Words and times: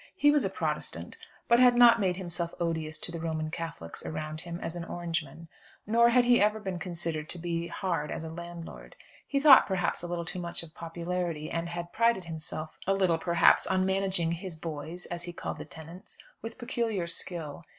He 0.15 0.31
was 0.31 0.43
a 0.43 0.49
Protestant, 0.49 1.19
but 1.47 1.59
had 1.59 1.75
not 1.75 1.99
made 1.99 2.17
himself 2.17 2.55
odious 2.59 2.97
to 2.97 3.11
the 3.11 3.19
Roman 3.19 3.51
Catholics 3.51 4.03
around 4.03 4.41
him 4.41 4.59
as 4.59 4.75
an 4.75 4.83
Orangeman, 4.83 5.47
nor 5.85 6.09
had 6.09 6.25
he 6.25 6.41
ever 6.41 6.59
been 6.59 6.79
considered 6.79 7.29
to 7.29 7.37
be 7.37 7.67
hard 7.67 8.09
as 8.09 8.23
a 8.23 8.31
landlord. 8.33 8.95
He 9.27 9.39
thought, 9.39 9.67
perhaps, 9.67 10.01
a 10.01 10.07
little 10.07 10.25
too 10.25 10.39
much 10.39 10.63
of 10.63 10.73
popularity, 10.73 11.51
and 11.51 11.69
had 11.69 11.93
prided 11.93 12.23
himself 12.23 12.79
a 12.87 12.95
little 12.95 13.19
perhaps, 13.19 13.67
on 13.67 13.85
managing 13.85 14.31
"his 14.31 14.55
boys" 14.55 15.05
as 15.11 15.25
he 15.25 15.33
called 15.33 15.59
the 15.59 15.65
tenants 15.65 16.17
with 16.41 16.57
peculiar 16.57 17.05
skill. 17.05 17.63